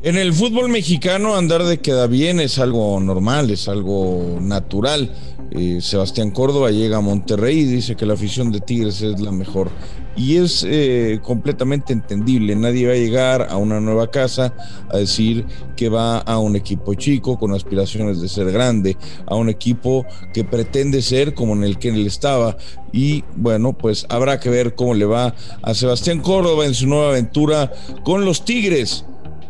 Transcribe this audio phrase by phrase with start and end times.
[0.00, 5.12] En el fútbol mexicano andar de queda bien es algo normal, es algo natural.
[5.50, 9.32] Eh, Sebastián Córdoba llega a Monterrey y dice que la afición de Tigres es la
[9.32, 9.70] mejor.
[10.16, 12.54] Y es eh, completamente entendible.
[12.54, 14.54] Nadie va a llegar a una nueva casa
[14.88, 15.44] a decir
[15.76, 20.44] que va a un equipo chico con aspiraciones de ser grande, a un equipo que
[20.44, 22.56] pretende ser como en el que él estaba.
[22.92, 27.08] Y bueno, pues habrá que ver cómo le va a Sebastián Córdoba en su nueva
[27.08, 27.72] aventura
[28.04, 29.04] con los Tigres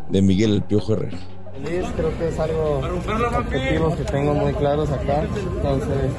[0.09, 1.17] de Miguel El Piojo Herrera.
[1.53, 2.81] Feliz, creo que es algo
[3.37, 6.11] objetivos que tengo muy claros acá, entonces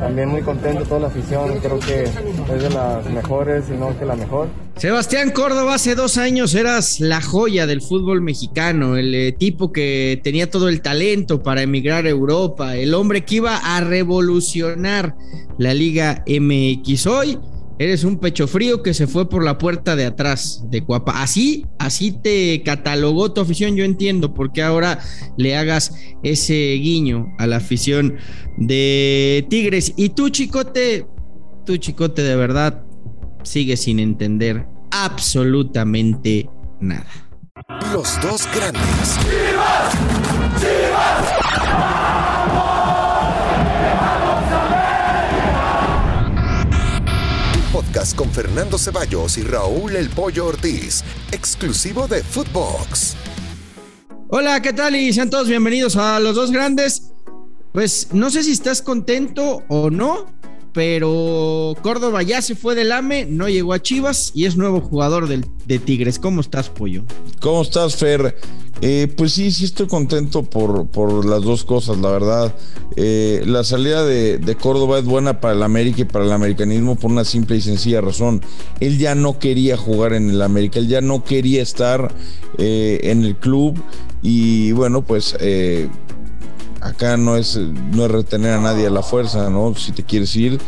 [0.00, 4.04] también muy contento toda la afición, creo que es de las mejores y no que
[4.04, 4.48] la mejor.
[4.76, 10.20] Sebastián Córdoba, hace dos años eras la joya del fútbol mexicano, el eh, tipo que
[10.22, 15.14] tenía todo el talento para emigrar a Europa, el hombre que iba a revolucionar
[15.58, 17.06] la Liga MX.
[17.06, 17.38] Hoy
[17.78, 21.22] Eres un pecho frío que se fue por la puerta de atrás de Cuapa.
[21.22, 23.76] Así, así te catalogó tu afición.
[23.76, 24.98] Yo entiendo por qué ahora
[25.36, 28.16] le hagas ese guiño a la afición
[28.56, 29.92] de Tigres.
[29.96, 31.06] Y tú, chicote,
[31.66, 32.82] tú, chicote, de verdad,
[33.42, 36.48] sigue sin entender absolutamente
[36.80, 37.06] nada.
[37.92, 39.18] Los dos grandes.
[48.86, 53.16] Ceballos y Raúl El Pollo Ortiz, exclusivo de Footbox.
[54.28, 54.94] Hola, ¿qué tal?
[54.94, 57.10] Y sean todos bienvenidos a Los Dos Grandes.
[57.72, 60.35] Pues no sé si estás contento o no,
[60.76, 65.26] pero Córdoba ya se fue del AME, no llegó a Chivas y es nuevo jugador
[65.26, 66.18] del, de Tigres.
[66.18, 67.02] ¿Cómo estás, Pollo?
[67.40, 68.36] ¿Cómo estás, Fer?
[68.82, 72.54] Eh, pues sí, sí estoy contento por, por las dos cosas, la verdad.
[72.94, 77.10] Eh, la salida de, Córdoba es buena para el América y para el americanismo por
[77.10, 78.42] una simple y sencilla razón.
[78.78, 82.14] Él ya no quería jugar en el América, él ya no quería estar
[82.58, 83.82] eh, en el club
[84.20, 85.38] y bueno, pues
[86.80, 89.74] acá no es, no es retener a nadie a la fuerza, ¿no?
[89.74, 90.60] Si te quieres ir,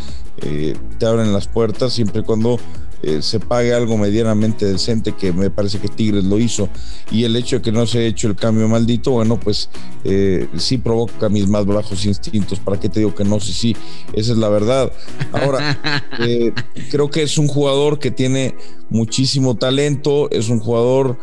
[0.43, 2.59] eh, te abren las puertas siempre y cuando
[3.01, 6.69] eh, se pague algo medianamente decente, que me parece que Tigres lo hizo.
[7.11, 9.71] Y el hecho de que no se haya hecho el cambio maldito, bueno, pues
[10.05, 12.59] eh, sí provoca mis más bajos instintos.
[12.59, 13.39] ¿Para qué te digo que no?
[13.41, 13.77] Sí, sí,
[14.13, 14.93] esa es la verdad.
[15.33, 15.79] Ahora,
[16.91, 18.57] creo que es un jugador que tiene
[18.91, 21.19] muchísimo talento, es un jugador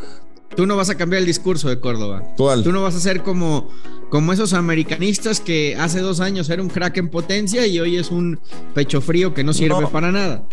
[0.56, 2.24] Tú no vas a cambiar el discurso de Córdoba.
[2.38, 2.64] ¿Cuál?
[2.64, 3.70] Tú no vas a ser como,
[4.10, 8.12] como esos americanistas que hace dos años era un crack en potencia y hoy es
[8.12, 8.40] un
[8.74, 10.44] pecho frío que no sirve para nada.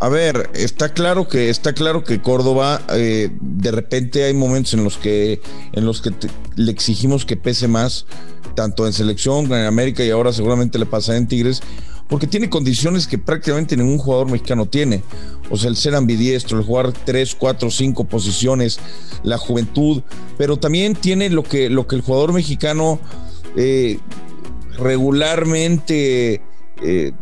[0.00, 4.84] A ver, está claro que está claro que Córdoba eh, de repente hay momentos en
[4.84, 5.40] los que
[5.72, 6.12] en los que
[6.54, 8.06] le exigimos que pese más,
[8.54, 11.62] tanto en selección, en América y ahora seguramente le pasa en Tigres
[12.08, 15.02] porque tiene condiciones que prácticamente ningún jugador mexicano tiene.
[15.50, 18.80] O sea, el ser ambidiestro, el jugar tres, cuatro, cinco posiciones,
[19.22, 20.02] la juventud,
[20.36, 22.98] pero también tiene lo que, lo que el jugador mexicano
[23.56, 23.98] eh,
[24.78, 26.40] regularmente
[26.82, 27.12] eh,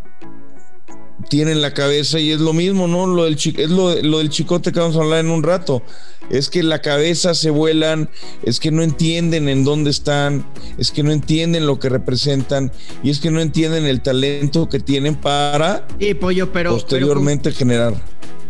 [1.28, 3.06] tiene en la cabeza y es lo mismo, ¿no?
[3.06, 5.82] Lo del, es lo, del chicote que vamos a hablar en un rato.
[6.30, 8.10] Es que la cabeza se vuelan,
[8.42, 10.44] es que no entienden en dónde están,
[10.76, 12.72] es que no entienden lo que representan
[13.02, 15.86] y es que no entienden el talento que tienen para
[16.20, 17.94] pollo, pero, posteriormente generar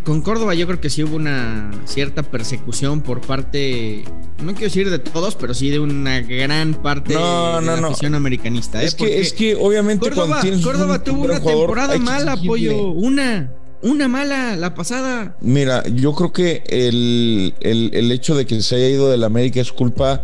[0.07, 4.05] con Córdoba yo creo que sí hubo una cierta persecución por parte,
[4.41, 8.81] no quiero decir de todos, pero sí de una gran parte de la afición americanista.
[8.81, 8.87] ¿eh?
[8.87, 13.53] Es, que, es que obviamente Córdoba, Córdoba tuvo una temporada mala, apoyo, una.
[13.83, 15.37] Una mala, la pasada.
[15.43, 19.71] Mira, yo creo que el, el, hecho de que se haya ido del América es
[19.71, 20.23] culpa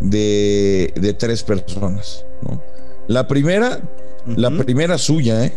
[0.00, 2.24] de, de tres personas.
[2.42, 2.60] ¿no?
[3.06, 3.80] La primera,
[4.26, 5.56] la primera suya, ¿eh?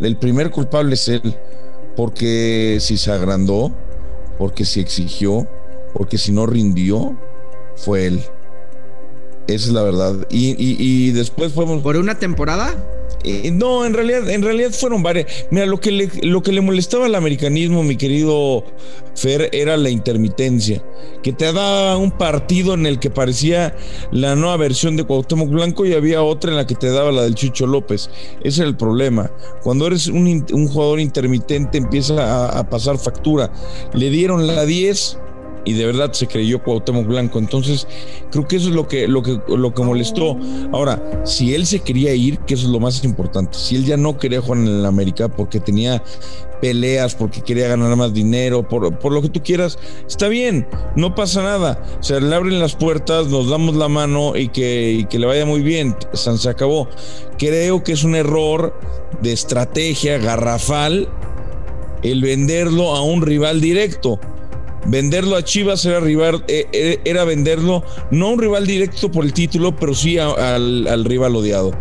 [0.00, 1.34] El primer culpable es él
[1.96, 3.72] porque si se agrandó,
[4.38, 5.46] porque si exigió,
[5.92, 7.16] porque si no rindió,
[7.76, 8.22] fue él.
[9.46, 10.26] Esa es la verdad.
[10.30, 11.82] Y, y, después fuimos.
[11.82, 12.76] ¿Por una temporada?
[13.24, 15.26] Eh, no, en realidad, en realidad fueron varias.
[15.50, 18.64] Mira, lo que, le, lo que le molestaba al americanismo, mi querido
[19.14, 20.82] Fer, era la intermitencia.
[21.22, 23.76] Que te daba un partido en el que parecía
[24.10, 27.22] la nueva versión de Cuauhtémoc Blanco y había otra en la que te daba la
[27.22, 28.10] del Chucho López.
[28.42, 29.30] Ese era el problema.
[29.62, 33.52] Cuando eres un, jugador intermitente empieza a, a pasar factura.
[33.94, 35.18] Le dieron la 10
[35.64, 37.38] y de verdad se creyó Cuauhtémoc Blanco.
[37.38, 37.86] Entonces,
[38.30, 40.36] creo que eso es lo que, lo que, lo que molestó.
[40.72, 43.96] Ahora, si él se quería ir, que eso es lo más importante, si él ya
[43.96, 46.02] no quería jugar en el América porque tenía
[46.60, 50.66] peleas, porque quería ganar más dinero, por, por, lo que tú quieras, está bien,
[50.96, 51.82] no pasa nada.
[51.98, 55.26] O sea, le abren las puertas, nos damos la mano y que, y que le
[55.26, 55.96] vaya muy bien.
[56.12, 56.88] Se acabó.
[57.38, 58.78] Creo que es un error
[59.20, 61.08] de estrategia garrafal
[62.02, 64.18] el venderlo a un rival directo
[64.86, 69.32] venderlo a Chivas era, rival, eh, eh, era venderlo no un rival directo por el
[69.32, 71.72] título, pero sí al, al rival odiado.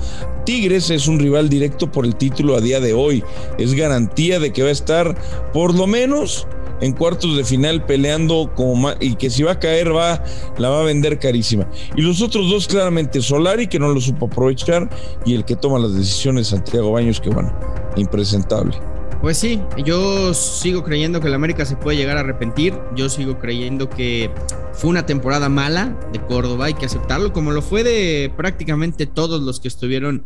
[0.45, 3.23] Tigres es un rival directo por el título a día de hoy.
[3.57, 5.15] Es garantía de que va a estar
[5.53, 6.47] por lo menos
[6.81, 8.51] en cuartos de final peleando
[8.99, 10.23] y que si va a caer va
[10.57, 11.67] la va a vender carísima.
[11.95, 14.89] Y los otros dos claramente Solari que no lo supo aprovechar
[15.25, 17.53] y el que toma las decisiones Santiago Baños que bueno,
[17.95, 18.75] impresentable.
[19.21, 22.73] Pues sí, yo sigo creyendo que el América se puede llegar a arrepentir.
[22.95, 24.31] Yo sigo creyendo que
[24.73, 29.41] fue una temporada mala de Córdoba, hay que aceptarlo, como lo fue de prácticamente todos
[29.41, 30.25] los que estuvieron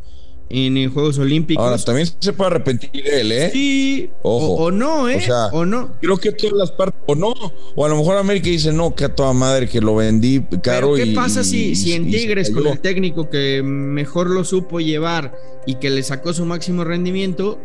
[0.49, 1.63] en Juegos Olímpicos.
[1.63, 3.49] Ahora, también se puede arrepentir él, ¿eh?
[3.51, 4.53] Sí, Ojo.
[4.65, 5.17] O, no, ¿eh?
[5.17, 5.91] O, sea, o, no.
[5.99, 7.33] Creo que todas las partes, o no,
[7.75, 10.93] o a lo mejor América dice, no, que a toda madre que lo vendí caro.
[10.93, 15.35] ¿Pero ¿Qué pasa si, si en Tigres, con el técnico que mejor lo supo llevar
[15.65, 17.59] y que le sacó su máximo rendimiento,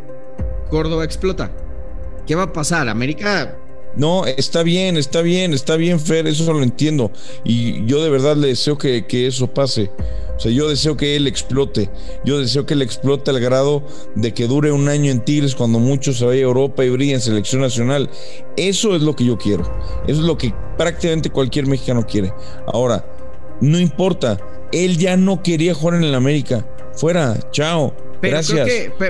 [0.71, 1.51] Córdoba explota.
[2.25, 2.89] ¿Qué va a pasar?
[2.89, 3.55] América
[3.95, 7.11] no, está bien, está bien, está bien, Fer, eso lo entiendo.
[7.43, 9.91] Y yo de verdad le deseo que, que, eso pase.
[10.37, 11.89] O sea, yo deseo que él explote.
[12.23, 13.83] Yo deseo que él explote al grado
[14.15, 17.13] de que dure un año en Tigres cuando muchos se vaya a Europa y brille
[17.13, 18.09] en selección nacional.
[18.55, 19.63] Eso es lo que yo quiero.
[20.07, 22.33] Eso es lo que prácticamente cualquier mexicano quiere.
[22.67, 23.05] Ahora,
[23.59, 24.37] no importa.
[24.71, 26.65] Él ya no quería jugar en el América.
[26.95, 27.93] Fuera, chao.
[28.21, 28.67] Gracias.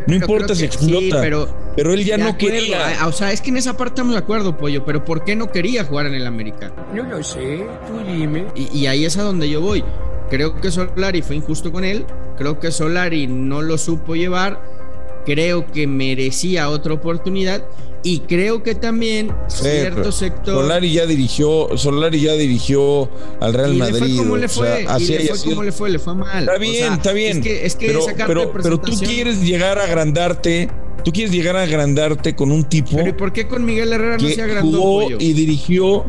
[0.08, 1.22] no importa si explota.
[1.22, 3.08] pero, pero él ya no quería.
[3.08, 4.86] O sea, es que en esa parte estamos de acuerdo, pollo.
[4.86, 6.72] Pero ¿por qué no quería jugar en el América?
[6.94, 8.46] No lo sé, tú dime.
[8.56, 9.84] Y, y ahí es a donde yo voy.
[10.30, 12.06] Creo que Solari fue injusto con él.
[12.38, 14.81] Creo que Solari no lo supo llevar.
[15.26, 17.64] Creo que merecía otra oportunidad
[18.04, 20.56] y creo que también cierto sector.
[20.56, 23.10] Solari ya dirigió, Solari ya dirigió
[23.40, 24.18] al Real Madrid.
[24.18, 24.86] ¿Cómo le fue?
[24.88, 26.44] así le fue como le fue, le fue mal.
[26.44, 27.38] Está bien, está bien.
[27.38, 27.88] Es que, es que
[28.26, 30.70] pero, pero, tú quieres llegar a agrandarte.
[31.04, 32.98] Tú quieres llegar a agrandarte con un tipo.
[32.98, 34.78] Pero ¿y por qué con Miguel Herrera no se agrandó?
[34.78, 36.06] Jugó y dirigió.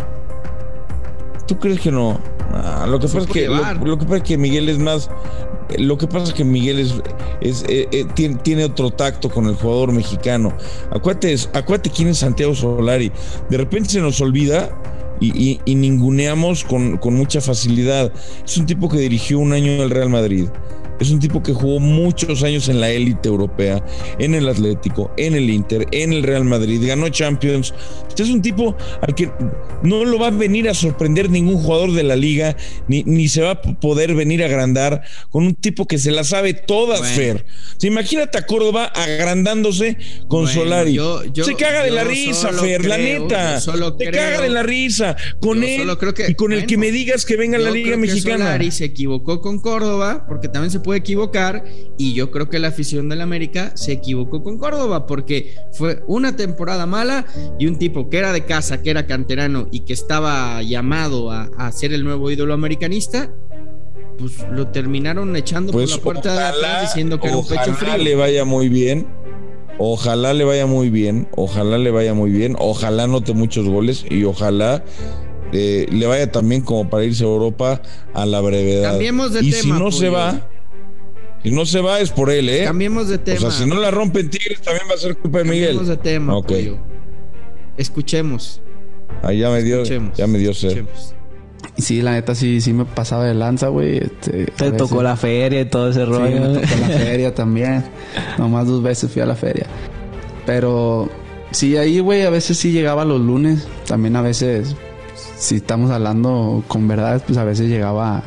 [1.46, 2.20] ¿Tú crees que no?
[2.52, 5.10] Ah, lo, que pasa es que, lo, que pasa es que Miguel es más
[5.78, 6.80] lo que pasa es que Miguel
[7.40, 10.52] es, eh, eh, tiene, otro tacto con el jugador mexicano.
[10.90, 13.10] Acuérdate, acuérdate quién es Santiago Solari.
[13.48, 14.70] De repente se nos olvida
[15.20, 18.12] y, ninguneamos con, con, mucha facilidad.
[18.44, 20.48] Es un tipo que dirigió un año el Real Madrid.
[21.02, 23.84] Es un tipo que jugó muchos años en la élite europea,
[24.20, 27.74] en el Atlético, en el Inter, en el Real Madrid, ganó Champions.
[28.08, 29.28] Este es un tipo al que
[29.82, 32.56] no lo va a venir a sorprender ningún jugador de la liga,
[32.86, 36.22] ni, ni se va a poder venir a agrandar con un tipo que se la
[36.22, 37.46] sabe todas, Fer.
[37.80, 39.96] imagínate a Córdoba agrandándose
[40.28, 41.00] con Solari.
[41.34, 43.60] se caga de la risa, Fer, la neta.
[43.60, 43.72] Se
[44.12, 45.90] caga de la risa con él
[46.28, 48.44] y con el que me digas que venga a la Liga Mexicana.
[48.44, 51.64] Solari se equivocó con Córdoba porque también se puede equivocar
[51.96, 56.36] y yo creo que la afición del América se equivocó con Córdoba porque fue una
[56.36, 57.26] temporada mala
[57.58, 61.72] y un tipo que era de casa, que era canterano y que estaba llamado a,
[61.72, 63.30] ser el nuevo ídolo americanista,
[64.18, 67.74] pues lo terminaron echando por pues la puerta de atrás diciendo que era un pecho
[67.74, 67.96] frío.
[67.96, 69.06] le vaya muy bien.
[69.78, 74.22] Ojalá le vaya muy bien, ojalá le vaya muy bien, ojalá note muchos goles y
[74.24, 74.84] ojalá
[75.52, 77.82] eh, le vaya también como para irse a Europa
[78.14, 78.98] a la brevedad.
[78.98, 80.48] de y si no se va,
[81.44, 82.64] y no se va es por él, ¿eh?
[82.64, 83.38] Cambiemos de tema.
[83.38, 85.76] O sea, si no la rompen Tigres, también va a ser culpa de Miguel.
[85.76, 86.36] Cambiemos de tema.
[86.36, 86.52] Ok.
[87.76, 88.60] Escuchemos.
[89.22, 90.84] Ahí ya me dio, ya me dio sed.
[91.76, 93.98] Y sí, la neta sí, sí me pasaba de lanza, güey.
[93.98, 96.54] Este, Te tocó la feria y todo ese rollo.
[96.54, 97.84] Sí, me tocó la feria también.
[98.38, 99.66] Nomás dos veces fui a la feria.
[100.44, 101.08] Pero
[101.50, 103.66] sí, ahí, güey, a veces sí llegaba los lunes.
[103.86, 104.76] También a veces,
[105.36, 108.22] si estamos hablando con verdades, pues a veces llegaba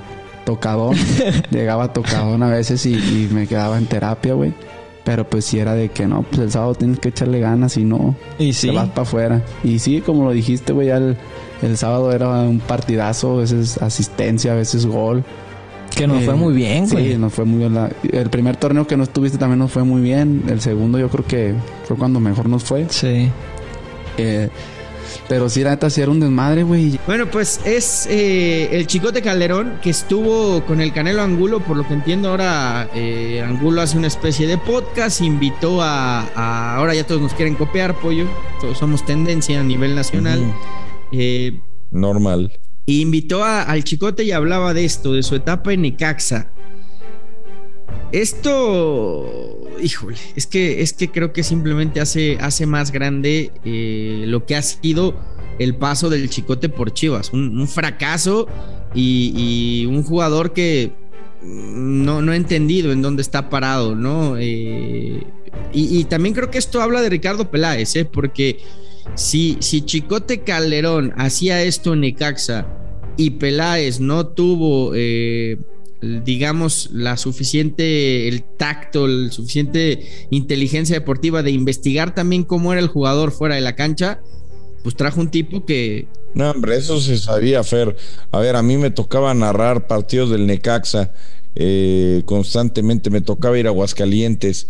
[0.46, 0.96] tocadón.
[1.52, 2.96] Llegaba tocadón a veces y,
[3.32, 4.54] me quedaba en terapia, güey.
[5.04, 7.84] Pero pues si era de que no, pues el sábado tienes que echarle ganas y
[7.84, 8.16] no.
[8.40, 8.70] Y sí.
[8.70, 9.42] Te vas para afuera.
[9.64, 11.16] Y sí, como lo dijiste, güey, el,
[11.62, 15.24] el, sábado era un partidazo, a veces asistencia, a veces gol.
[15.96, 17.12] Que nos fue eh, muy bien, güey.
[17.12, 17.78] Sí, nos fue muy bien.
[18.12, 20.44] el primer torneo que no estuviste también nos fue muy bien.
[20.48, 22.88] El segundo yo creo que fue cuando mejor nos fue.
[22.90, 23.30] Sí.
[24.18, 24.50] Eh,
[25.28, 27.00] pero sí, la neta, sí era un desmadre, güey.
[27.08, 31.60] Bueno, pues es eh, el Chicote Calderón que estuvo con el Canelo Angulo.
[31.60, 35.22] Por lo que entiendo, ahora eh, Angulo hace una especie de podcast.
[35.22, 38.28] Invitó a, Ahora ya todos nos quieren copiar, pollo.
[38.62, 40.42] Todos somos tendencia a nivel nacional.
[41.12, 41.60] Eh,
[41.92, 42.52] Normal.
[42.86, 46.52] invitó al Chicote y hablaba de esto, de su etapa en Necaxa.
[48.12, 49.26] Esto,
[49.82, 54.56] híjole, es que, es que creo que simplemente hace, hace más grande eh, lo que
[54.56, 55.16] ha sido
[55.60, 57.32] el paso del Chicote por Chivas.
[57.34, 58.48] Un, fracaso
[58.94, 60.94] y, un jugador que
[61.42, 64.38] no, no he entendido en dónde está parado, ¿no?
[64.38, 65.24] Eh,
[65.74, 68.06] y, también creo que esto habla de Ricardo Peláez, ¿eh?
[68.06, 68.60] porque
[69.16, 72.66] si, si Chicote Calderón hacía esto en Necaxa
[73.18, 75.58] y Peláez no tuvo, eh,
[76.24, 82.88] digamos, la suficiente, el tacto, la suficiente inteligencia deportiva de investigar también cómo era el
[82.88, 84.22] jugador fuera de la cancha,
[84.84, 86.08] pues trajo un tipo que...
[86.34, 87.96] No, hombre, eso se sabía, Fer.
[88.32, 91.14] A ver, a mí me tocaba narrar partidos del Necaxa
[91.56, 94.68] eh, constantemente, me tocaba ir a Aguascalientes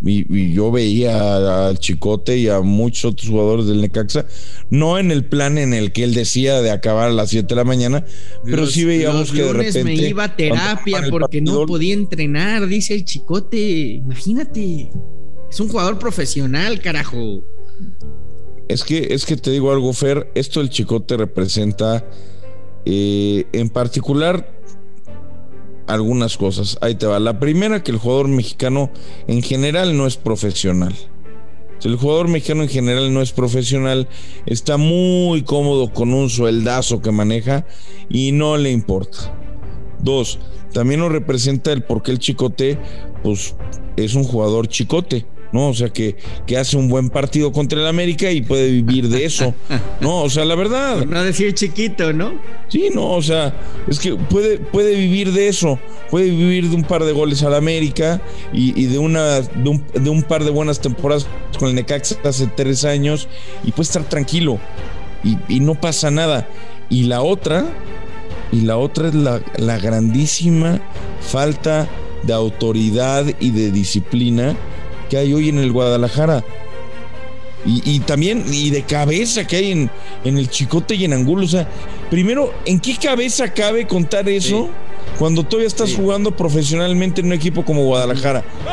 [0.00, 4.26] y, yo veía al Chicote y a muchos otros jugadores del Necaxa,
[4.70, 7.54] no en el plan en el que él decía de acabar a las 7 de
[7.56, 8.04] la mañana,
[8.44, 9.84] pero sí veíamos que de repente.
[9.84, 13.58] me iba a terapia porque no podía entrenar, dice el Chicote.
[13.58, 14.90] Imagínate,
[15.50, 17.42] es un jugador profesional, carajo.
[18.68, 22.08] Es que, es que te digo algo, Fer, esto el Chicote representa
[22.84, 24.57] eh, en particular
[25.88, 26.78] algunas cosas.
[26.80, 27.18] Ahí te va.
[27.18, 28.90] La primera, que el jugador mexicano
[29.26, 30.94] en general no es profesional.
[31.78, 34.08] Si el jugador mexicano en general no es profesional,
[34.46, 37.66] está muy cómodo con un sueldazo que maneja
[38.08, 39.34] y no le importa.
[40.00, 40.38] Dos,
[40.72, 42.78] también nos representa el por qué el chicote,
[43.22, 43.54] pues
[43.96, 45.26] es un jugador chicote.
[45.52, 45.68] ¿No?
[45.68, 49.24] O sea, que, que hace un buen partido contra el América y puede vivir de
[49.24, 49.54] eso,
[50.00, 50.22] ¿no?
[50.22, 51.04] O sea, la verdad.
[51.04, 52.34] no decir chiquito, ¿no?
[52.68, 53.54] Sí, no, o sea,
[53.86, 55.78] es que puede, puede vivir de eso,
[56.10, 58.20] puede vivir de un par de goles al América
[58.52, 61.26] y, de, una, de un, par de buenas temporadas
[61.58, 63.28] con el Necaxa hace tres años
[63.64, 64.58] y puede estar tranquilo
[65.24, 66.48] y, y no pasa nada.
[66.90, 67.66] Y la otra,
[68.52, 70.80] y la otra es la, la grandísima
[71.20, 71.88] falta
[72.22, 74.56] de autoridad y de disciplina
[75.08, 76.44] que hay hoy en el Guadalajara.
[77.66, 79.90] Y, también, y de cabeza que hay en,
[80.24, 81.44] en, el Chicote y en Angulo.
[81.44, 81.68] O sea,
[82.08, 84.70] primero, ¿en qué cabeza cabe contar eso
[85.18, 88.42] cuando todavía estás jugando profesionalmente en un equipo como Guadalajara?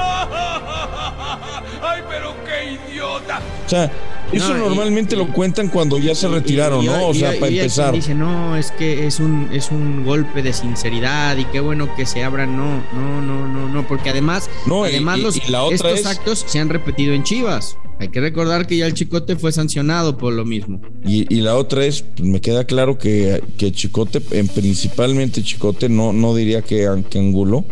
[1.81, 3.41] ¡Ay, pero qué idiota!
[3.65, 3.91] O sea,
[4.31, 7.07] eso normalmente lo cuentan cuando ya se retiraron, ¿no?
[7.07, 7.93] O sea, para empezar.
[7.93, 12.05] Dice, no, es que es un, es un golpe de sinceridad y qué bueno que
[12.05, 12.55] se abran.
[12.55, 15.37] No, no, no, no, no, porque además, además los,
[15.71, 17.77] estos actos se han repetido en Chivas.
[17.99, 20.81] Hay que recordar que ya el Chicote fue sancionado por lo mismo.
[21.05, 26.11] Y, la otra es, pues, me queda claro que, que Chicote, en principalmente Chicote, no,
[26.11, 27.63] no diría que, que Angulo,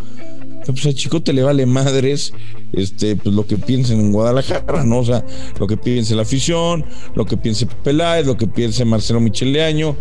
[0.72, 2.34] pues a Chicote le vale madres
[2.72, 5.00] este, pues lo que piensen en Guadalajara, ¿no?
[5.00, 5.26] O sea,
[5.60, 9.96] lo que piense la afición, lo que piense Peláez, lo que piense Marcelo Micheleaño,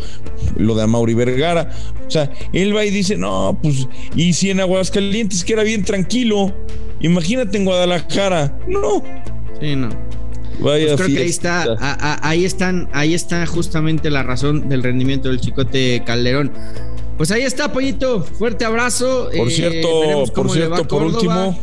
[0.57, 1.71] lo de Amauri Vergara.
[2.07, 5.85] O sea, él va y dice, no, pues, y si en Aguascalientes que era bien
[5.85, 6.55] tranquilo,
[7.01, 8.59] imagínate en Guadalajara.
[8.69, 9.03] No.
[9.61, 9.89] Sí, no.
[10.61, 15.29] Vaya pues creo que ahí está, ahí están, ahí está justamente la razón del rendimiento
[15.29, 16.53] del Chicote Calderón.
[17.17, 18.23] Pues ahí está, Pollito.
[18.23, 19.29] Fuerte abrazo.
[19.37, 21.59] Por eh, cierto, por cierto, por último,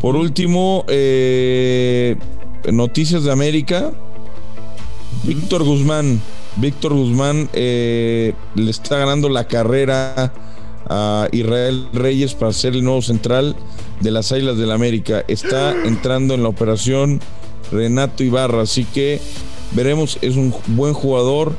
[0.00, 2.16] por último, eh,
[2.72, 3.92] noticias de América.
[5.22, 6.20] Víctor Guzmán.
[6.56, 10.32] Víctor Guzmán eh, le está ganando la carrera
[10.86, 13.56] a Israel Reyes para ser el nuevo central
[14.00, 15.24] de las Islas del América.
[15.28, 17.20] Está entrando en la operación
[17.72, 19.20] Renato Ibarra, así que
[19.72, 21.52] veremos, es un buen jugador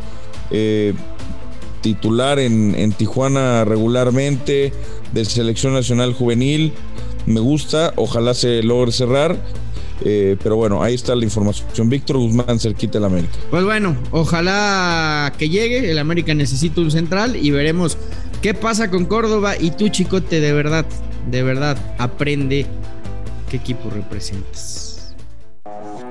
[1.86, 4.74] titular en, Tijuana regularmente,
[5.14, 6.74] de selección nacional juvenil.
[7.28, 9.38] Me gusta, ojalá se logre cerrar.
[10.04, 11.88] Eh, pero bueno, ahí está la información.
[11.88, 13.34] Víctor Guzmán, cerquita del América.
[13.52, 15.92] Pues bueno, ojalá que llegue.
[15.92, 18.00] El América necesita un central y veremos
[18.42, 19.54] qué pasa con Córdoba.
[19.56, 20.88] Y tú, chicote, de verdad,
[21.30, 22.66] de verdad, aprende
[23.48, 24.95] qué equipo representas.